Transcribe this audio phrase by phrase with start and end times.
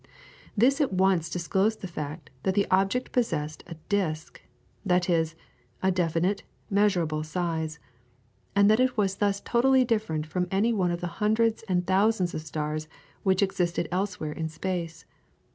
[0.57, 4.41] This at once disclosed the fact that the object possessed a disc,
[4.83, 5.35] that is,
[5.83, 7.77] a definite, measurable size,
[8.55, 12.33] and that it was thus totally different from any one of the hundreds and thousands
[12.33, 12.87] of stars
[13.21, 15.05] which exist elsewhere in space.